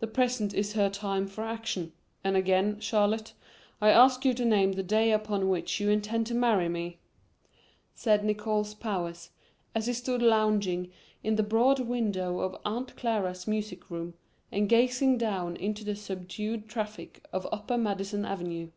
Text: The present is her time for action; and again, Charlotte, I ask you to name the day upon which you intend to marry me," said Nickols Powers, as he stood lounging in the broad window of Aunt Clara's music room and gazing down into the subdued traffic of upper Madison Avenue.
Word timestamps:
The 0.00 0.06
present 0.06 0.52
is 0.52 0.74
her 0.74 0.90
time 0.90 1.26
for 1.26 1.42
action; 1.42 1.94
and 2.22 2.36
again, 2.36 2.78
Charlotte, 2.78 3.32
I 3.80 3.88
ask 3.88 4.22
you 4.22 4.34
to 4.34 4.44
name 4.44 4.72
the 4.72 4.82
day 4.82 5.12
upon 5.12 5.48
which 5.48 5.80
you 5.80 5.88
intend 5.88 6.26
to 6.26 6.34
marry 6.34 6.68
me," 6.68 6.98
said 7.94 8.22
Nickols 8.22 8.74
Powers, 8.74 9.30
as 9.74 9.86
he 9.86 9.94
stood 9.94 10.20
lounging 10.20 10.92
in 11.24 11.36
the 11.36 11.42
broad 11.42 11.80
window 11.80 12.40
of 12.40 12.54
Aunt 12.66 12.96
Clara's 12.96 13.46
music 13.48 13.88
room 13.88 14.12
and 14.52 14.68
gazing 14.68 15.16
down 15.16 15.56
into 15.56 15.84
the 15.84 15.96
subdued 15.96 16.68
traffic 16.68 17.24
of 17.32 17.48
upper 17.50 17.78
Madison 17.78 18.26
Avenue. 18.26 18.68